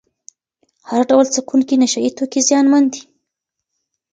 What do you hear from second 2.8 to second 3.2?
دي.